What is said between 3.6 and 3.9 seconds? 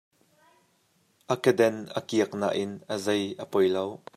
lo.